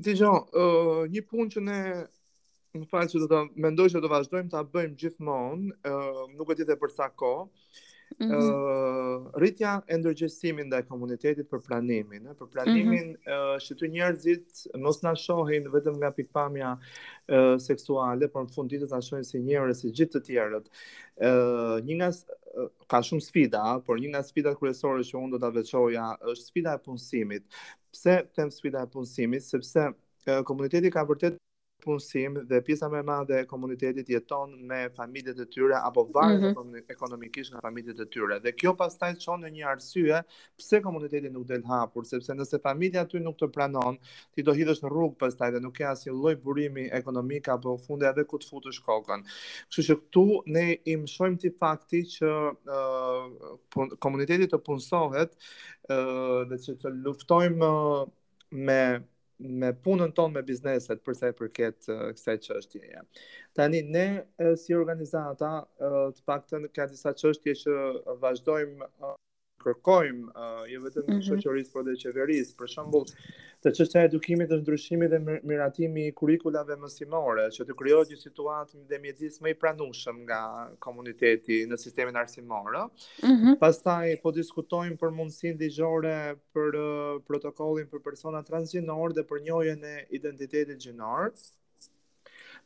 Dhe 0.07 0.15
jo, 0.23 0.31
ë 0.55 0.65
një 1.11 1.25
punë 1.27 1.49
që 1.57 1.65
ne 1.67 1.79
më 2.79 2.87
falë 2.87 3.11
që 3.11 3.25
do 3.27 3.27
të 3.33 3.43
mendoj 3.65 3.89
që 3.91 4.05
do 4.07 4.13
vazhdojmë 4.17 4.49
të 4.55 4.63
bëjmë 4.71 4.99
gjithmonë, 5.03 5.79
nuk 6.39 6.47
e 6.55 6.61
tjetë 6.61 6.77
e 6.79 6.83
përsa 6.87 7.11
ko, 7.19 7.35
Mhm. 8.19 8.33
ë 8.35 9.37
rritja 9.39 9.71
e 9.89 9.97
ndërgjësimin 10.01 10.71
dhe 10.73 10.81
komunitetit 10.89 11.47
për 11.51 11.61
planimin, 11.67 12.27
për 12.39 12.49
planimin 12.55 13.05
mm 13.13 13.15
-hmm. 13.15 13.61
që 13.67 13.77
të 13.81 13.89
njerëzit 13.93 14.63
mos 14.85 14.99
na 15.05 15.13
shohin 15.15 15.69
vetëm 15.73 15.99
nga 16.01 16.11
pikpamja 16.17 16.71
seksuale, 17.67 18.27
por 18.27 18.43
në 18.47 18.53
fund 18.55 18.71
ditë 18.75 18.89
ta 18.91 18.99
shohin 19.01 19.23
si 19.27 19.39
njerëz 19.45 19.79
si 19.83 19.93
gjithë 19.99 20.17
të 20.19 20.23
tjerët. 20.27 20.67
ë 21.23 21.81
një 21.87 21.95
nga 22.01 22.09
ka 22.91 22.99
shumë 23.01 23.25
sfida, 23.27 23.63
por 23.85 23.99
një 23.99 24.09
nga 24.13 24.23
sfidat 24.23 24.57
kryesore 24.59 25.03
që 25.07 25.15
unë 25.23 25.31
do 25.31 25.39
ta 25.39 25.49
veçoja 25.51 26.05
është 26.31 26.45
sfida 26.49 26.71
e 26.75 26.83
punësimit. 26.85 27.43
Pse 27.91 28.23
tem 28.35 28.51
sfida 28.51 28.83
e 28.83 28.91
punësimit? 28.93 29.41
Sepse 29.47 29.87
komuniteti 30.45 30.91
ka 30.91 31.05
vërtet 31.07 31.39
punësim 31.81 32.35
dhe 32.47 32.59
pjesa 32.65 32.87
më 32.89 32.99
e 32.99 33.05
madhe 33.07 33.39
e 33.41 33.47
komunitetit 33.49 34.09
jeton 34.13 34.53
me 34.71 34.81
familjet 34.97 35.39
e 35.41 35.47
tyre 35.55 35.77
apo 35.87 36.03
varet 36.15 36.41
mm 36.41 36.57
-hmm. 36.57 36.83
ekonomikisht 36.95 37.53
nga 37.53 37.61
familjet 37.65 37.99
e 37.99 38.07
tyre. 38.13 38.39
Dhe 38.43 38.51
kjo 38.59 38.73
pastaj 38.81 39.11
çon 39.23 39.41
në 39.43 39.49
një 39.55 39.65
arsye 39.73 40.21
pse 40.59 40.81
komuniteti 40.85 41.29
nuk 41.29 41.47
del 41.51 41.63
hapur, 41.71 42.03
sepse 42.05 42.33
nëse 42.33 42.61
familja 42.67 43.01
aty 43.03 43.19
nuk 43.19 43.37
të 43.37 43.51
pranon, 43.55 43.97
ti 44.33 44.43
do 44.47 44.53
hidhesh 44.57 44.81
në 44.83 44.89
rrugë 44.89 45.17
pastaj 45.23 45.51
dhe 45.55 45.59
nuk 45.65 45.73
ke 45.77 45.83
asnjë 45.93 46.13
lloj 46.19 46.35
burimi 46.43 46.85
ekonomik 47.01 47.47
apo 47.55 47.77
funde 47.85 48.05
edhe 48.11 48.23
ku 48.29 48.37
të 48.39 48.47
futesh 48.49 48.79
kokën. 48.87 49.21
Kështu 49.69 49.81
që 49.89 49.95
këtu 50.01 50.23
ne 50.55 50.65
i 50.91 50.95
mësojmë 51.01 51.37
ti 51.41 51.49
fakti 51.61 51.99
që 52.15 52.27
uh, 52.77 53.23
komuniteti 54.03 54.47
të 54.47 54.57
punësohet 54.65 55.31
uh, 55.37 56.39
dhe 56.49 56.55
që 56.65 56.71
të 56.81 56.87
luftojmë 57.03 57.71
uh, 57.71 58.05
me 58.51 58.81
me 59.41 59.71
punën 59.85 60.11
tonë 60.17 60.33
me 60.35 60.41
bizneset 60.49 61.01
përsa 61.07 61.31
i 61.31 61.35
përket 61.39 61.87
kësaj 61.89 62.35
çështjeje. 62.47 62.91
Ja. 62.93 63.03
Tani 63.59 63.81
ne 63.95 64.05
si 64.63 64.75
organizata, 64.77 65.51
të 65.81 66.23
paktën 66.31 66.69
ka 66.77 66.87
disa 66.93 67.13
çështje 67.23 67.55
që 67.65 68.17
vazhdojmë 68.27 68.89
kërkojmë, 69.61 70.25
uh, 70.31 70.63
jo 70.69 70.81
vetëm 70.85 71.07
mm 71.07 71.13
-hmm. 71.13 71.23
shoqërisë, 71.29 71.71
por 71.75 71.85
dhe 71.87 71.97
qeverisë. 72.01 72.55
Për 72.61 72.73
shemb 72.75 72.95
të 73.61 73.69
çështja 73.77 74.01
e 74.01 74.05
edukimit 74.09 74.49
të 74.49 74.57
ndryshimit 74.61 75.11
dhe 75.13 75.19
miratimi 75.49 76.05
i 76.09 76.13
kurrikulave 76.19 76.77
mësimore, 76.81 77.43
që 77.55 77.65
të 77.67 77.75
krijojë 77.81 78.09
një 78.11 78.17
situatë 78.21 78.79
dhe 78.91 78.99
mjedis 79.03 79.35
më 79.41 79.51
i 79.53 79.57
pranueshëm 79.63 80.17
nga 80.25 80.41
komuniteti 80.85 81.59
në 81.69 81.77
sistemin 81.83 82.17
arsimor. 82.23 82.71
Mm 82.71 83.37
-hmm. 83.37 83.59
Pastaj 83.61 84.17
po 84.23 84.29
diskutojmë 84.39 84.97
për 85.01 85.11
mundësinë 85.19 85.59
ligjore 85.63 86.17
për 86.53 86.69
uh, 86.85 87.21
protokollin 87.29 87.87
për 87.93 88.01
persona 88.09 88.43
transgjinor 88.49 89.13
dhe 89.17 89.23
për 89.29 89.45
njohjen 89.47 89.83
e 89.93 89.97
identitetit 90.09 90.77
gjinor. 90.85 91.29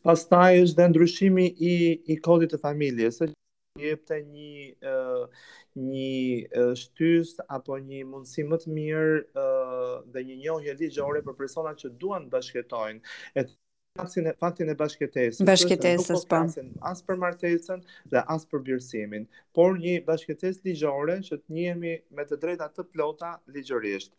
Pastaj 0.03 0.53
është 0.63 0.77
dhe 0.79 0.87
ndryshimi 0.89 1.45
i 1.73 1.75
i 2.11 2.21
kodit 2.23 2.49
të 2.53 2.61
familjes, 2.67 3.21
jepte 3.79 4.17
një 4.31 4.95
një 5.75 6.71
shtys 6.79 7.33
apo 7.51 7.77
një 7.83 8.05
mundësi 8.11 8.45
më 8.47 8.59
të 8.63 8.73
mirë 8.77 9.45
dhe 10.13 10.23
një 10.29 10.37
njohje 10.43 10.77
ligjore 10.79 11.21
për 11.27 11.37
personat 11.41 11.79
që 11.83 11.91
duan 12.03 12.25
të 12.27 12.33
bashkëtojnë. 12.37 13.15
E 13.41 13.45
faktin 13.99 14.31
e 14.31 14.33
faktin 14.39 14.71
e 14.73 14.77
bashkëtesës. 14.79 15.43
Bashkëtesës 15.49 16.25
po. 16.33 16.41
po. 16.53 16.65
As 16.91 17.03
për 17.03 17.19
martesën 17.25 17.83
dhe 18.11 18.23
as 18.35 18.47
për 18.51 18.63
birësimin, 18.69 19.27
por 19.55 19.75
një 19.79 19.99
bashkëtesë 20.07 20.65
ligjore 20.69 21.19
që 21.27 21.39
të 21.43 21.55
njihemi 21.57 21.97
me 22.15 22.27
të 22.31 22.39
drejtat 22.45 22.75
të 22.79 22.87
plota 22.95 23.35
ligjërisht. 23.57 24.15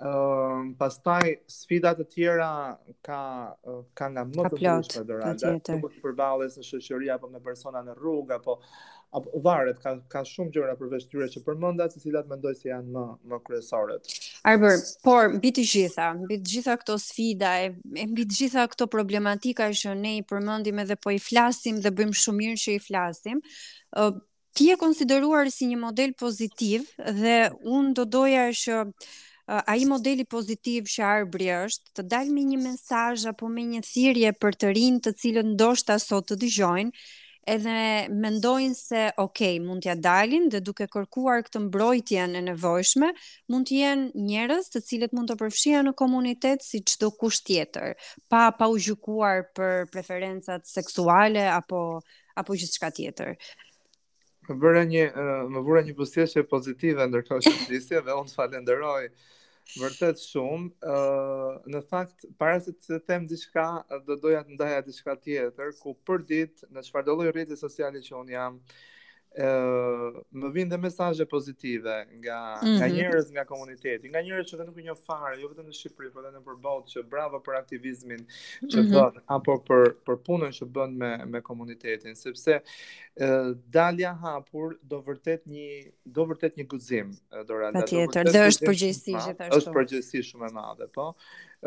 Um, 0.00 0.70
pastaj 0.80 1.22
sfidat 1.50 1.98
të 2.00 2.04
tjera 2.10 2.50
ka 3.04 3.18
ka 3.98 4.06
nga 4.08 4.22
më 4.24 4.46
të 4.54 4.60
vështira 4.62 5.02
do 5.04 5.18
randa 5.20 5.50
të 5.66 5.76
përballes 6.00 6.56
në 6.56 6.64
shoqëri 6.68 7.10
apo 7.12 7.28
me 7.28 7.40
persona 7.44 7.82
në 7.84 7.96
rrugë 7.98 8.32
apo 8.38 8.54
apo 9.20 9.42
varet 9.44 9.76
ka 9.84 9.92
ka 10.08 10.22
shumë 10.24 10.54
gjëra 10.56 10.76
përveç 10.80 11.04
tyre 11.12 11.26
që 11.34 11.42
përmenda, 11.44 11.88
të 11.92 12.00
cilat 12.06 12.30
mendoj 12.32 12.54
se 12.62 12.68
janë 12.70 12.90
më 12.96 13.04
më 13.32 13.38
kryesore. 13.50 13.96
Arber, 14.48 14.76
por 15.04 15.32
mbi 15.36 15.50
të 15.58 15.64
gjitha, 15.74 16.06
mbi 16.22 16.38
të 16.40 16.52
gjitha 16.54 16.76
këto 16.80 16.96
sfida 17.06 17.50
e, 17.66 17.70
mbi 17.90 18.24
të 18.30 18.38
gjitha 18.40 18.68
këto 18.72 18.86
problematika 18.96 19.66
që 19.82 19.96
ne 20.00 20.14
i 20.22 20.26
përmendim 20.32 20.78
edhe 20.84 20.96
po 20.96 21.10
i 21.12 21.18
flasim 21.20 21.82
dhe 21.84 21.90
bëjmë 21.92 22.22
shumë 22.24 22.44
mirë 22.46 22.62
që 22.64 22.78
i 22.78 22.82
flasim, 22.88 23.42
uh, 24.00 24.14
ti 24.56 24.70
e 24.72 24.78
konsideruar 24.80 25.50
si 25.52 25.66
një 25.72 25.82
model 25.88 26.14
pozitiv 26.22 26.86
dhe 27.08 27.36
unë 27.66 27.98
do 27.98 28.06
doja 28.14 28.46
që 28.62 28.84
uh, 28.86 29.10
a 29.52 29.60
ai 29.74 29.82
modeli 29.88 30.22
pozitiv 30.30 30.86
që 30.86 31.02
Arbri 31.02 31.48
është, 31.50 31.90
të 31.98 32.02
dalë 32.06 32.30
me 32.36 32.44
një 32.52 32.58
mesazh 32.68 33.24
apo 33.32 33.48
me 33.50 33.64
një 33.66 33.80
thirrje 33.82 34.30
për 34.38 34.56
të 34.62 34.68
rinë 34.76 35.00
të 35.06 35.12
cilën 35.22 35.48
ndoshta 35.56 35.96
sot 35.98 36.28
të 36.30 36.36
dëgjojnë, 36.44 36.92
edhe 37.54 37.74
mendojnë 38.22 38.76
se 38.78 39.00
ok, 39.18 39.40
mund 39.64 39.82
t'ja 39.82 39.96
dalin 39.98 40.46
dhe 40.52 40.60
duke 40.62 40.86
kërkuar 40.92 41.42
këtë 41.48 41.62
mbrojtjen 41.64 42.36
e 42.38 42.42
nevojshme, 42.50 43.08
mund 43.50 43.66
të 43.72 43.78
jenë 43.80 44.22
njerëz 44.28 44.68
të 44.70 44.82
cilët 44.86 45.16
mund 45.18 45.32
të 45.32 45.38
përfshihen 45.42 45.90
në 45.90 45.94
komunitet 45.98 46.62
si 46.68 46.82
çdo 46.92 47.10
kusht 47.22 47.48
tjetër, 47.50 47.96
pa 48.30 48.52
pa 48.54 48.70
u 48.70 48.78
gjukuar 48.86 49.48
për 49.58 49.88
preferencat 49.90 50.68
seksuale 50.76 51.48
apo 51.56 51.82
apo 52.38 52.54
shka 52.62 52.92
tjetër. 52.94 53.34
Më 54.46 54.54
bëra 54.62 54.86
një 54.86 55.04
më 55.50 55.60
bëra 55.66 55.82
një 55.88 55.98
pështjeshje 55.98 56.46
pozitive 56.50 57.10
ndërkohë 57.10 57.44
që 57.48 57.56
flisje 57.66 58.00
dhe 58.06 58.14
unë 58.22 58.34
falenderoj 58.36 59.02
vërtet 59.78 60.18
shumë 60.22 60.70
ë 60.92 61.72
në 61.74 61.82
fakt 61.90 62.24
para 62.40 62.56
se 62.64 62.72
të 62.74 62.98
them 63.08 63.26
diçka 63.30 63.66
do 64.08 64.16
doja 64.24 64.42
të 64.46 64.56
ndaja 64.56 64.82
diçka 64.88 65.14
tjetër 65.26 65.74
ku 65.82 65.94
për 66.10 66.24
ditë 66.32 66.70
në 66.74 66.86
çfarëdo 66.88 67.16
lloj 67.20 67.30
rrjeti 67.34 67.58
sociali 67.64 68.02
që 68.08 68.16
un 68.22 68.32
jam 68.34 68.58
ë 69.30 70.24
më 70.42 70.48
vijnë 70.56 70.76
mesazhe 70.82 71.24
pozitive 71.30 71.92
nga 72.18 72.38
mm 72.62 72.64
-hmm. 72.64 72.76
nga 72.78 72.86
njerëz 72.96 73.26
nga 73.34 73.44
komuniteti, 73.44 74.08
nga 74.10 74.20
njerëz 74.26 74.46
që 74.50 74.58
nuk 74.66 74.78
e 74.78 74.82
njoh 74.82 74.98
fare, 75.06 75.40
jo 75.40 75.48
vetëm 75.48 75.66
në 75.70 75.74
Shqipëri, 75.80 76.10
por 76.14 76.24
edhe 76.26 76.38
në 76.38 76.56
botë 76.66 76.88
që 76.92 76.98
bravo 77.12 77.36
për 77.46 77.54
aktivizmin 77.62 78.22
që 78.72 78.78
mm 78.82 78.86
-hmm. 78.86 78.94
bën 78.94 79.14
apo 79.36 79.52
për 79.68 79.82
për 80.06 80.16
punën 80.26 80.52
që 80.58 80.64
bën 80.74 80.90
me 81.00 81.12
me 81.26 81.40
komunitetin, 81.40 82.14
sepse 82.14 82.60
ë 83.20 83.54
dalja 83.76 84.12
hapur 84.24 84.68
do 84.90 84.96
vërtet 85.06 85.42
një 85.46 85.70
do 86.04 86.22
vërtet 86.30 86.52
një 86.58 86.66
guxim, 86.66 87.06
do 87.48 87.54
rada. 87.58 87.78
Patjetër, 87.80 88.24
do 88.34 88.40
është 88.50 88.64
përgjegjësi 88.68 89.12
gjithashtu. 89.24 89.56
Është 89.56 89.72
përgjegjësi 89.76 90.22
shumë 90.28 90.48
e 90.50 90.52
madhe, 90.54 90.86
po 90.94 91.14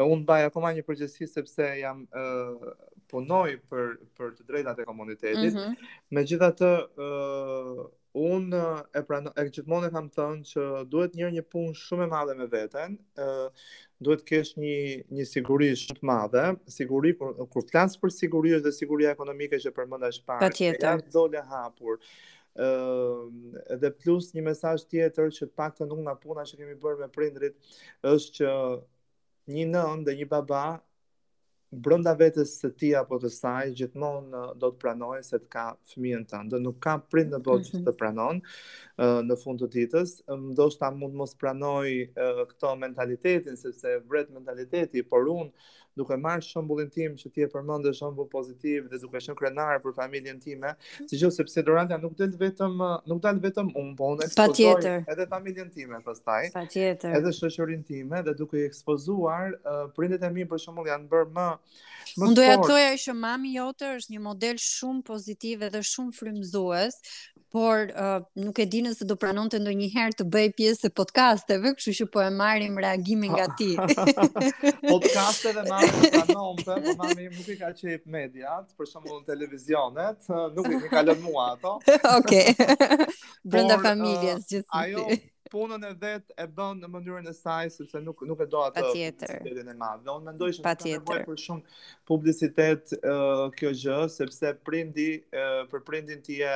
un 0.01 0.23
baj 0.25 0.43
akoma 0.49 0.71
një 0.73 0.83
përgjegjësi 0.87 1.27
sepse 1.29 1.67
jam 1.79 2.05
uh, 2.09 2.69
punoj 3.11 3.53
për 3.69 3.91
për 4.17 4.33
të 4.39 4.47
drejtat 4.49 4.79
e 4.79 4.85
komunitetit. 4.89 5.53
Mm 5.53 5.57
-hmm. 5.57 5.89
Megjithatë, 6.09 6.71
uh, 7.05 7.89
un 8.13 8.53
e 8.93 9.01
prano 9.07 9.31
e 9.37 9.45
gjithmonë 9.49 9.89
kam 9.91 10.09
thënë 10.09 10.45
që 10.49 10.63
duhet 10.89 11.15
një 11.17 11.29
një 11.37 11.41
punë 11.49 11.73
shumë 11.77 12.03
e 12.03 12.07
madhe 12.09 12.35
me 12.37 12.47
veten, 12.49 12.97
uh, 13.21 13.49
duhet 13.99 14.19
të 14.21 14.25
kesh 14.29 14.53
një 14.57 14.77
një 15.17 15.25
siguri 15.29 15.71
shumë 15.77 15.99
të 15.99 16.07
madhe, 16.11 16.43
siguri 16.67 17.15
kur, 17.17 17.33
kur 17.49 17.63
flas 17.71 17.97
për 17.97 18.09
siguri 18.13 18.57
dhe 18.61 18.71
siguria 18.71 19.11
ekonomike 19.11 19.55
që 19.57 19.71
përmendash 19.77 20.23
para. 20.25 20.39
Patjetër. 20.47 21.03
Dole 21.13 21.41
hapur 21.41 21.99
ë 22.53 23.77
dhe 23.81 23.89
plus 23.91 24.27
një 24.33 24.41
mesazh 24.45 24.83
tjetër 24.85 25.31
që 25.33 25.47
paktën 25.57 25.87
nuk 25.89 25.99
nga 26.05 26.13
puna 26.15 26.41
që 26.45 26.57
kemi 26.59 26.75
bërë 26.83 26.99
me 26.99 27.07
prindrit 27.09 27.55
është 28.03 28.31
që 28.37 28.51
një 29.51 29.65
nën 29.73 30.03
dhe 30.05 30.13
një 30.19 30.27
baba 30.29 30.63
brenda 31.73 32.11
vetes 32.13 32.51
së 32.61 32.69
tij 32.79 32.91
apo 32.99 33.17
të 33.17 33.29
saj 33.33 33.71
gjithmonë 33.79 34.37
uh, 34.39 34.51
do 34.61 34.69
të 34.71 34.81
pranojë 34.83 35.23
se 35.25 35.39
të 35.41 35.47
ka 35.55 35.63
fëmijën 35.89 36.25
tan. 36.29 36.49
Do 36.51 36.59
nuk 36.61 36.77
ka 36.85 36.99
prind 37.11 37.33
në 37.33 37.39
botë 37.47 37.65
që 37.69 37.73
të 37.73 37.79
mhm. 37.89 37.95
pranon 38.01 38.41
uh, 38.45 39.23
në 39.25 39.39
fund 39.41 39.63
të 39.63 39.71
ditës, 39.75 40.19
um, 40.35 40.51
ndoshta 40.51 40.91
mund 40.93 41.17
mos 41.17 41.33
pranoj 41.41 41.89
uh, 42.11 42.43
këtë 42.51 42.75
mentalitetin 42.85 43.57
sepse 43.57 43.97
vret 44.05 44.29
mentaliteti, 44.37 45.01
por 45.09 45.25
unë 45.33 45.49
duke 45.97 46.17
marrë 46.17 46.43
shëmbullin 46.47 46.89
tim 46.93 47.15
që 47.19 47.31
ti 47.35 47.43
e 47.45 47.47
përmendë 47.53 47.91
shëmbull 47.97 48.27
pozitiv 48.31 48.87
dhe 48.91 48.99
duke 49.03 49.21
qenë 49.23 49.35
krenar 49.41 49.79
për 49.83 49.95
familjen 49.97 50.39
time, 50.41 50.73
siç 51.07 51.25
ose 51.29 51.45
pse 51.47 51.63
Doranta 51.67 51.99
nuk 52.01 52.15
del 52.19 52.33
vetëm 52.41 52.79
nuk 53.11 53.21
dal 53.23 53.39
vetëm 53.43 53.69
un, 53.79 53.91
po 53.99 54.09
unë 54.15 54.27
ekspozoj 54.27 54.93
edhe 55.13 55.27
familjen 55.31 55.69
time 55.75 56.01
pastaj. 56.05 56.49
Patjetër. 56.57 57.15
Edhe 57.19 57.33
shoqërinë 57.37 57.87
time 57.89 58.23
dhe 58.27 58.33
duke 58.41 58.59
i 58.61 58.65
ekspozuar 58.69 59.53
uh, 59.59 59.81
prindet 59.97 60.25
e 60.27 60.31
mi 60.35 60.45
për 60.53 60.63
shembull 60.65 60.89
janë 60.93 61.09
bërë 61.13 61.31
më 61.37 61.47
më 62.19 62.27
Unë 62.27 62.35
doja 62.35 62.55
të 62.59 62.65
thoja 62.67 62.89
që 63.05 63.13
mami 63.17 63.53
jote 63.55 63.87
është 63.97 64.13
një 64.15 64.23
model 64.25 64.57
shumë 64.61 65.05
pozitiv 65.07 65.61
edhe 65.69 65.79
shumë 65.87 66.13
frymëzues 66.17 66.97
por 67.53 67.85
uh, 67.95 68.21
nuk 68.33 68.57
e 68.57 68.65
di 68.71 68.79
nëse 68.81 69.05
do 69.05 69.13
pranon 69.21 69.45
të 69.51 69.59
ndoj 69.61 69.73
të 70.17 70.25
bëj 70.35 70.47
pjesë 70.59 70.89
e 70.89 70.93
podcasteve, 70.99 71.73
këshu 71.77 71.91
shu 71.99 72.05
po 72.15 72.21
e 72.25 72.31
marim 72.33 72.79
reagimin 72.81 73.29
nga 73.35 73.45
ti. 73.59 73.67
podcasteve 74.91 75.61
marim 75.69 75.93
të 76.01 76.09
pranon 76.15 76.57
të, 76.63 76.77
po 76.87 76.95
mami 77.03 77.27
nuk 77.35 77.51
i 77.53 77.57
ka 77.61 77.69
që 77.77 77.93
mediat, 78.15 78.71
për 78.79 78.89
shumë 78.95 79.19
televizionet, 79.29 80.25
uh, 80.33 80.47
nuk 80.57 80.71
i 80.79 80.95
ka 80.95 81.03
lën 81.05 81.21
mua 81.27 81.51
ato. 81.53 81.75
Okej. 82.15 82.49
okay. 82.57 83.13
brënda 83.53 83.77
uh, 83.77 83.85
familjes, 83.85 84.49
gjithsesi. 84.49 84.73
Ajo, 84.81 85.05
punën 85.53 85.83
e 85.89 85.93
vet 86.01 86.31
e 86.41 86.45
bën 86.57 86.79
në 86.81 86.89
mënyrën 86.91 87.29
e 87.29 87.33
saj 87.37 87.69
sepse 87.75 87.99
nuk 88.01 88.23
nuk 88.29 88.41
e 88.41 88.47
do 88.49 88.63
atë 88.65 88.81
publicitetin 88.87 89.69
e 89.69 89.75
madh. 89.81 90.01
Dhe 90.07 90.15
unë 90.15 90.29
mendoj 90.31 90.49
se 90.57 90.63
nuk 90.65 90.81
të 90.81 90.87
nevojë 90.93 91.25
për 91.27 91.41
shumë 91.43 91.77
publicitet 92.09 92.95
uh, 92.97 93.45
kjo 93.59 93.73
gjë 93.83 93.99
sepse 94.15 94.53
prindi 94.69 95.07
uh, 95.35 95.61
për 95.73 95.85
prindin 95.91 96.25
ti 96.29 96.41
je 96.41 96.55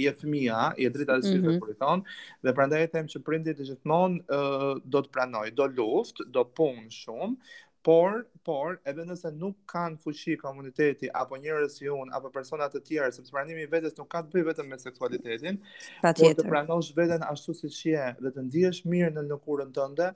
je 0.00 0.08
fëmia, 0.16 0.58
je 0.80 0.88
drita 0.94 1.18
e 1.20 1.22
sytë 1.26 1.42
mm 1.50 1.58
po 1.60 1.74
Thon, 1.82 2.00
dhe 2.46 2.54
prandaj 2.56 2.78
e 2.86 2.86
them 2.94 3.04
që 3.14 3.20
prindit 3.26 3.58
gjithmonë 3.68 4.22
uh, 4.32 4.64
do 4.94 5.02
të 5.04 5.12
pranoj, 5.12 5.42
do 5.58 5.66
luft, 5.76 6.22
do 6.36 6.46
punë 6.56 6.86
shumë, 7.02 7.52
Por, 7.86 8.12
por, 8.46 8.76
edhe 8.86 9.02
nëse 9.10 9.30
nuk 9.40 9.56
kanë 9.72 9.96
fuqi 10.02 10.36
komuniteti 10.38 11.08
apo 11.18 11.34
njerëz 11.42 11.78
si 11.80 11.88
un 11.90 12.12
apo 12.18 12.28
persona 12.36 12.68
të 12.70 12.80
tjerë, 12.88 13.14
sepse 13.16 13.34
pranimi 13.34 13.64
i 13.66 13.70
vetes 13.72 13.96
nuk 13.98 14.06
ka 14.12 14.20
të 14.26 14.36
bëjë 14.36 14.48
vetëm 14.50 14.68
me 14.74 14.78
seksualitetin, 14.82 15.58
por 16.04 16.36
të 16.38 16.46
pranosh 16.52 16.92
veten 17.00 17.26
ashtu 17.30 17.56
siç 17.62 17.80
je 17.90 18.06
dhe 18.26 18.32
të 18.36 18.44
ndihesh 18.46 18.84
mirë 18.92 19.10
në 19.16 19.26
lëkurën 19.32 19.74
tënde, 19.80 20.12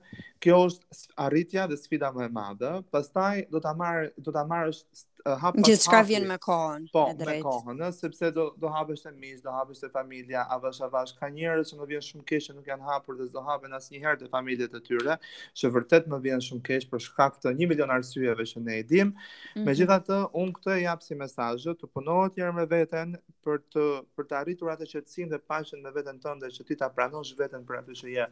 kjo 0.47 0.61
është 0.69 1.19
arritja 1.27 1.67
dhe 1.73 1.81
sfida 1.83 2.13
më 2.21 2.29
e 2.29 2.33
madhe. 2.39 2.73
Pastaj 2.95 3.43
do 3.57 3.63
ta 3.67 3.75
marr 3.83 4.13
do 4.29 4.37
ta 4.39 4.47
marrësh 4.55 4.85
hapa 5.27 5.61
gjithë 5.67 5.83
çka 5.85 6.01
vjen 6.09 6.27
me 6.31 6.37
kohën 6.45 6.85
po, 6.93 7.03
e 7.13 7.17
drejtë. 7.19 7.43
Po, 7.45 7.51
me 7.51 7.67
kohën, 7.67 7.83
ëh, 7.87 7.95
sepse 7.97 8.29
do 8.37 8.45
do 8.65 8.71
hapesh 8.75 9.03
të 9.07 9.13
mes, 9.23 9.41
do 9.47 9.53
hapesh 9.55 9.81
të 9.83 9.89
familja, 9.95 10.45
avash 10.57 10.81
avash 10.87 11.15
ka 11.23 11.31
njerëz 11.35 11.73
që 11.73 11.79
më 11.81 11.89
vjen 11.93 12.05
shumë 12.09 12.27
keq 12.31 12.45
që 12.47 12.57
nuk 12.59 12.71
janë 12.73 12.87
hapur 12.91 13.19
dhe 13.21 13.27
do 13.35 13.43
hapen 13.49 13.75
asnjëherë 13.81 14.21
të 14.23 14.29
familjet 14.37 14.77
e 14.77 14.83
tyre, 14.89 15.17
që 15.59 15.73
vërtet 15.79 16.07
më 16.13 16.21
vjen 16.29 16.45
shumë 16.49 16.65
keq 16.69 16.87
për 16.93 17.05
shkak 17.09 17.41
të 17.45 17.55
1 17.57 17.65
milion 17.73 17.95
arsyeve 17.97 18.47
që 18.53 18.63
ne 18.69 18.79
i 18.83 18.85
dim. 18.93 19.09
Mm 19.09 19.17
-hmm. 19.17 19.67
Megjithatë, 19.71 20.21
unë 20.43 20.55
këtë 20.61 20.77
e 20.77 20.79
jap 20.87 21.03
si 21.09 21.19
mesazh, 21.25 21.67
të 21.83 21.91
punohet 21.97 22.39
njëherë 22.39 22.57
me 22.61 22.67
veten 22.77 23.17
për 23.45 23.57
të 23.75 23.85
për 24.17 24.25
të 24.31 24.35
arritur 24.41 24.69
atë 24.71 24.93
që 24.93 25.05
dhe 25.33 25.39
paqen 25.51 25.83
me 25.83 25.91
veten 25.97 26.19
tënde, 26.23 26.47
që 26.55 26.63
ti 26.67 26.75
ta 26.77 26.89
pranosh 26.97 27.35
veten 27.39 27.67
për 27.67 27.77
atë 27.81 27.95
që 28.01 28.07
je 28.19 28.27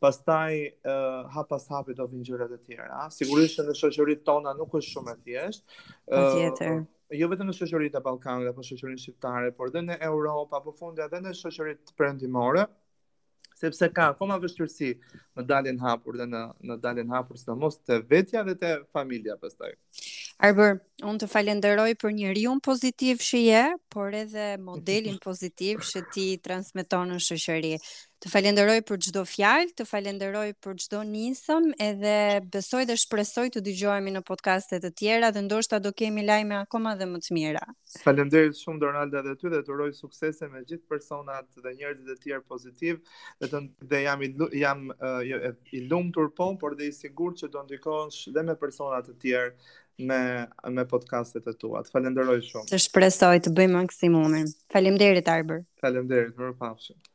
pastaj 0.00 0.54
uh, 0.66 1.34
hap 1.34 1.48
pas 1.52 1.66
hapi 1.74 1.94
do 1.98 2.06
vinë 2.08 2.24
gjërat 2.30 2.54
e 2.56 2.58
tjera. 2.64 3.02
Sigurisht 3.12 3.58
që 3.58 3.66
në 3.68 3.74
shoqëritë 3.82 4.24
tona 4.30 4.54
nuk 4.56 4.74
është 4.80 4.94
shumë 4.96 5.14
e 5.14 5.16
thjeshtë. 5.26 5.78
Uh, 6.16 7.16
jo 7.20 7.28
vetëm 7.32 7.50
në 7.50 7.54
shoqëritë 7.58 8.00
e 8.00 8.04
Ballkanit 8.06 8.50
apo 8.52 8.64
shoqërinë 8.64 9.02
shqiptare, 9.04 9.52
por 9.58 9.68
edhe 9.72 9.84
në 9.84 9.98
Europë, 10.08 10.58
apo 10.60 10.72
fundja 10.80 11.06
edhe 11.10 11.20
në 11.28 11.34
shoqëritë 11.42 11.96
perëndimore, 12.00 12.64
sepse 13.60 13.90
ka 13.96 14.08
akoma 14.14 14.40
vështirësi 14.40 14.94
në 15.36 15.44
daljen 15.50 15.82
hapur 15.84 16.16
dhe 16.20 16.30
në 16.32 16.42
në 16.70 16.78
daljen 16.86 17.12
hapur, 17.12 17.36
sidomos 17.42 17.76
te 17.84 18.00
vetja 18.12 18.44
dhe 18.48 18.56
te 18.62 18.74
familja 18.96 19.36
pastaj. 19.42 19.74
Arber, 20.40 20.78
unë 21.04 21.20
të 21.20 21.26
falenderoj 21.28 21.90
për 22.00 22.14
një 22.16 22.30
rion 22.38 22.60
pozitiv 22.64 23.18
që 23.20 23.42
je, 23.44 23.60
por 23.92 24.14
edhe 24.16 24.54
modelin 24.64 25.18
pozitiv 25.26 25.84
që 25.84 26.00
ti 26.16 26.30
transmiton 26.40 27.12
në 27.12 27.18
shëshëri. 27.26 27.74
Të 28.20 28.28
falenderoj 28.28 28.78
për 28.84 28.98
gjdo 29.04 29.20
fjalë, 29.24 29.70
të 29.80 29.84
falenderoj 29.88 30.46
për 30.64 30.74
gjdo 30.76 30.98
njësëm, 31.08 31.68
edhe 31.80 32.14
besoj 32.52 32.82
dhe 32.90 32.96
shpresoj 33.00 33.46
të 33.54 33.62
dygjojemi 33.64 34.12
në 34.12 34.20
podcastet 34.28 34.84
e 34.84 34.90
tjera, 35.00 35.30
dhe 35.32 35.40
ndoshta 35.46 35.78
do 35.80 35.92
kemi 35.96 36.24
lajme 36.28 36.58
akoma 36.58 36.92
dhe 37.00 37.06
më 37.08 37.20
të 37.24 37.36
mira. 37.38 37.62
Falenderoj 38.04 38.50
shumë, 38.58 38.80
Doralda, 38.82 39.22
dhe 39.24 39.38
ty 39.40 39.52
dhe 39.54 39.62
të 39.64 39.76
rojë 39.80 39.96
suksese 40.02 40.50
me 40.52 40.60
gjithë 40.68 40.84
personat 40.92 41.48
dhe 41.64 41.72
njerëzit 41.78 42.12
e 42.12 42.18
tjerë 42.26 42.44
pozitiv, 42.52 43.00
dhe, 43.40 43.48
të, 43.54 43.62
dhe 43.94 44.02
jam, 44.04 44.26
jam 44.64 44.84
uh, 45.00 45.24
jo, 45.24 45.40
i 45.80 45.84
lumë 45.88 46.12
të 46.18 46.26
po, 46.42 46.50
por 46.60 46.76
dhe 46.76 46.90
i 46.92 46.96
sigur 47.00 47.32
që 47.40 47.48
do 47.56 47.64
ndikosh 47.70 48.26
dhe 48.36 48.44
me 48.50 48.58
personat 48.66 49.08
e 49.08 49.16
tjerë, 49.24 49.56
me 49.98 50.48
me 50.70 50.84
podcastet 50.88 51.46
e 51.46 51.54
tua. 51.62 51.82
Falenderoj 51.94 52.38
shumë. 52.50 52.68
Të 52.72 52.80
shpresoj 52.86 53.32
të 53.48 53.54
bëjmë 53.58 53.78
maksimumin. 53.82 54.50
Faleminderit 54.76 55.32
Arber. 55.38 55.62
Faleminderit 55.84 56.36
për 56.38 57.09